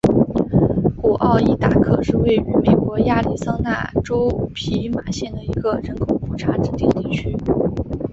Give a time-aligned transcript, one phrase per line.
[0.99, 7.37] 古奥伊达克是位于美国亚利桑那州皮马县的一个人口普查指定地区。